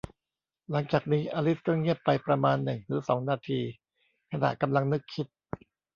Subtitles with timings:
[0.71, 3.59] หลังจากนี้ อลิซก็เงียบไปประมาณหนึ่งหรือสองนาที
[4.31, 5.27] ขณะกำลังนึกคิด